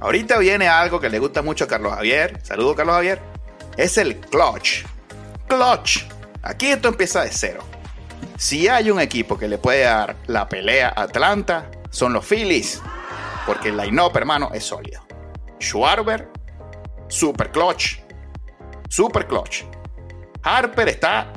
[0.00, 2.38] Ahorita viene algo que le gusta mucho a Carlos Javier.
[2.42, 3.20] Saludo, Carlos Javier
[3.76, 4.84] es el clutch.
[5.48, 6.04] Clutch.
[6.42, 7.64] Aquí esto empieza de cero.
[8.36, 12.82] Si hay un equipo que le puede dar la pelea a Atlanta, son los Phillies.
[13.46, 15.06] Porque el line-up, hermano, es sólido.
[15.58, 16.28] Schwarber,
[17.08, 17.98] super clutch.
[18.88, 19.62] Super clutch.
[20.42, 21.32] Harper está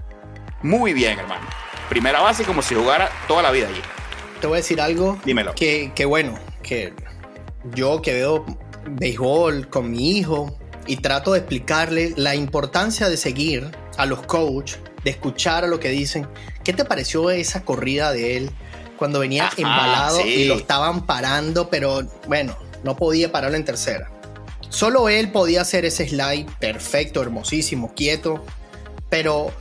[0.62, 1.48] muy bien, hermano.
[1.88, 3.82] Primera base como si jugara toda la vida allí.
[4.46, 5.18] Te voy a decir algo.
[5.26, 5.56] Dímelo.
[5.56, 6.94] Que, que bueno, que
[7.74, 8.46] yo que veo
[8.86, 10.56] béisbol con mi hijo,
[10.86, 15.80] y trato de explicarle la importancia de seguir a los coaches, de escuchar a lo
[15.80, 16.28] que dicen.
[16.64, 18.52] ¿Qué te pareció esa corrida de él
[18.98, 24.12] cuando venía embalado y lo estaban parando, pero bueno, no podía pararlo en tercera?
[24.70, 28.46] Solo él podía hacer ese slide perfecto, hermosísimo, quieto,
[29.10, 29.52] pero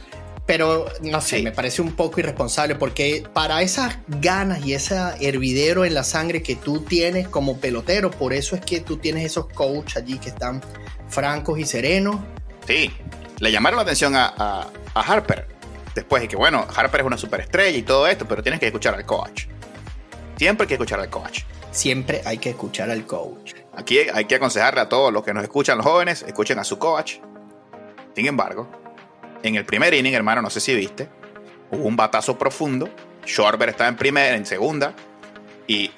[0.46, 5.84] pero no sé, me parece un poco irresponsable porque para esas ganas y ese hervidero
[5.84, 9.48] en la sangre que tú tienes como pelotero, por eso es que tú tienes esos
[9.48, 10.62] coaches allí que están
[11.08, 12.16] francos y serenos.
[12.66, 12.90] Sí,
[13.40, 15.48] le llamaron la atención a, Harper.
[15.94, 18.94] Después de que, bueno, Harper es una superestrella y todo esto, pero tienes que escuchar
[18.94, 19.46] al coach.
[20.36, 21.42] Siempre hay que escuchar al coach.
[21.70, 23.54] Siempre hay que escuchar al coach.
[23.76, 26.78] Aquí hay que aconsejarle a todos los que nos escuchan, los jóvenes, escuchen a su
[26.78, 27.16] coach.
[28.14, 28.68] Sin embargo,
[29.48, 31.08] en el primer inning, hermano, no sé si viste,
[31.70, 32.88] hubo un batazo profundo.
[33.26, 34.94] Schwarber estaba en primera, en segunda,
[35.66, 35.90] y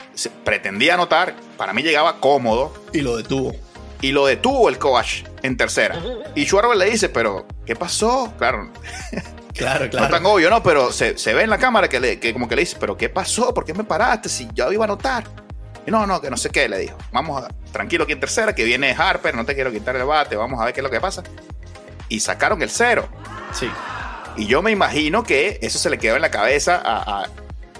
[0.44, 1.34] pretendía anotar.
[1.56, 2.72] Para mí llegaba cómodo.
[2.92, 3.54] Y lo detuvo
[4.00, 6.00] y lo detuvo el coach en tercera.
[6.34, 8.32] Y Schwarber le dice, pero, ¿qué pasó?
[8.38, 8.70] Claro.
[9.54, 10.06] Claro, claro.
[10.06, 10.62] No tan obvio, ¿no?
[10.62, 13.08] Pero se, ve en la cámara que, le, que como que le dice, pero ¿qué
[13.08, 13.54] pasó?
[13.54, 15.24] ¿Por qué me paraste si yo iba a anotar?
[15.86, 16.98] Y no, no, que no sé qué, le dijo.
[17.12, 20.36] Vamos a, tranquilo aquí en tercera, que viene Harper, no te quiero quitar el bate,
[20.36, 21.22] vamos a ver qué es lo que pasa.
[22.08, 23.08] Y sacaron el cero.
[23.52, 23.70] Sí.
[24.36, 26.82] Y yo me imagino que eso se le quedó en la cabeza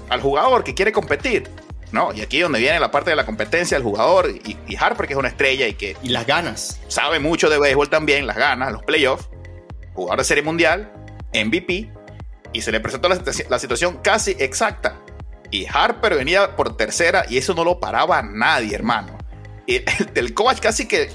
[0.08, 1.50] al jugador que quiere competir.
[1.92, 5.12] No, y aquí donde viene la parte de la competencia, el jugador y, Harper, que
[5.12, 5.96] es una estrella y que.
[6.02, 6.80] Y las ganas.
[6.88, 9.28] Sabe mucho de béisbol también, las ganas, los playoffs.
[9.94, 10.92] Jugador de serie mundial,
[11.32, 11.90] MVP.
[12.52, 15.00] Y se le presentó la, la situación casi exacta.
[15.50, 19.16] Y Harper venía por tercera y eso no lo paraba nadie, hermano.
[19.66, 21.10] Y el, el coach casi que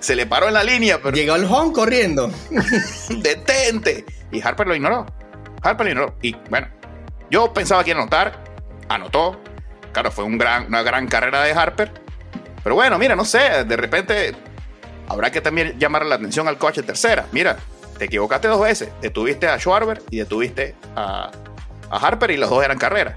[0.00, 1.00] se le paró en la línea.
[1.02, 1.16] Pero...
[1.16, 2.30] Llegó el home corriendo.
[3.08, 4.04] Detente.
[4.30, 5.06] Y Harper lo ignoró.
[5.62, 6.16] Harper lo ignoró.
[6.22, 6.68] Y bueno,
[7.30, 8.44] yo pensaba que iba a anotar.
[8.88, 9.40] Anotó.
[9.92, 11.92] Claro, fue un gran, una gran carrera de Harper.
[12.62, 14.34] Pero bueno, mira, no sé, de repente
[15.08, 17.26] habrá que también llamar la atención al coach de tercera.
[17.30, 17.56] Mira,
[17.98, 18.88] te equivocaste dos veces.
[19.00, 21.30] Detuviste a Schwarber y detuviste a,
[21.90, 23.16] a Harper y los dos eran carreras.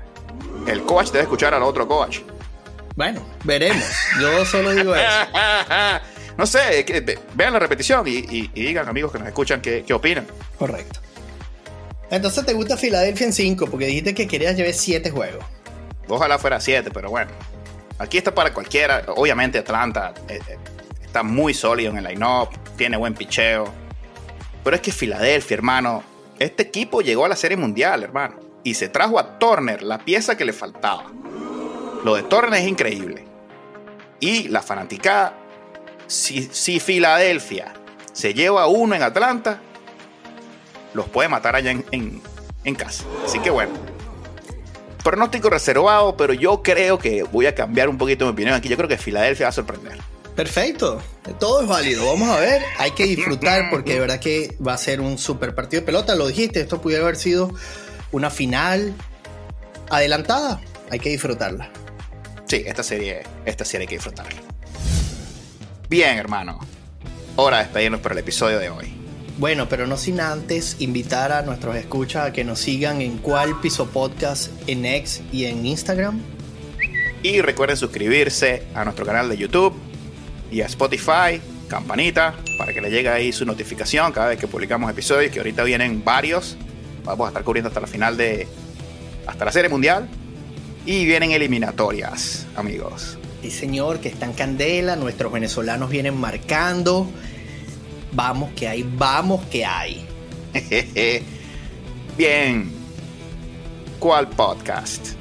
[0.68, 2.20] El coach debe escuchar al otro coach.
[2.96, 3.86] Bueno, veremos.
[4.20, 5.06] Yo solo digo eso.
[6.38, 6.86] no sé,
[7.34, 10.28] vean la repetición y, digan, amigos que nos escuchan, qué, qué opinan.
[10.58, 11.00] Correcto.
[12.10, 15.44] Entonces te gusta Filadelfia en 5 porque dijiste que querías llevar 7 juegos.
[16.08, 17.32] Ojalá fuera 7, pero bueno.
[18.00, 19.04] Aquí está para cualquiera.
[19.08, 20.58] Obviamente Atlanta eh, eh,
[21.04, 23.74] está muy sólido en el line-up, tiene buen picheo.
[24.64, 26.04] Pero es que Filadelfia, hermano,
[26.40, 28.36] este equipo llegó a la Serie Mundial, hermano.
[28.64, 31.06] Y se trajo a Turner la pieza que le faltaba.
[32.04, 33.26] Lo de Turner es increíble.
[34.20, 35.38] Y la fanaticada,
[36.08, 37.74] si, si Filadelfia
[38.14, 39.62] se lleva uno en Atlanta,
[40.94, 42.22] los puede matar allá en,
[42.64, 43.04] en casa.
[43.26, 43.74] Así que bueno,
[45.04, 48.68] pronóstico reservado, pero yo creo que voy a cambiar un poquito mi opinión aquí.
[48.68, 49.98] Yo creo que Filadelfia va a sorprender.
[50.36, 51.02] Perfecto,
[51.40, 52.06] todo es válido.
[52.06, 55.56] Vamos a ver, hay que disfrutar porque de verdad que va a ser un super
[55.56, 56.14] partido de pelota.
[56.16, 57.54] Lo dijiste, esto pudiera haber sido
[58.12, 58.94] una final
[59.90, 60.62] adelantada.
[60.92, 61.72] Hay que disfrutarla.
[62.46, 64.57] Sí, esta serie, esta serie hay que disfrutarla.
[65.90, 66.60] Bien, hermano.
[67.38, 68.94] Hora de despedirnos por el episodio de hoy.
[69.38, 73.62] Bueno, pero no sin antes invitar a nuestros escuchas a que nos sigan en cuál
[73.62, 76.20] piso podcast en X y en Instagram.
[77.24, 79.74] Y recuerden suscribirse a nuestro canal de YouTube
[80.52, 84.92] y a Spotify, campanita, para que le llegue ahí su notificación cada vez que publicamos
[84.92, 86.58] episodios, que ahorita vienen varios.
[87.06, 88.46] Vamos a estar cubriendo hasta la final de.
[89.26, 90.10] hasta la serie mundial.
[90.86, 93.18] Y vienen eliminatorias, amigos.
[93.48, 94.98] Sí, señor, que están candela.
[94.98, 97.08] Nuestros venezolanos vienen marcando.
[98.12, 100.06] Vamos que hay, vamos que hay.
[102.18, 102.70] Bien.
[104.00, 105.12] ¿Cuál podcast?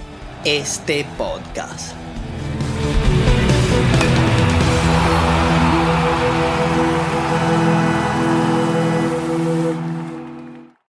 [0.45, 2.06] Este podcast.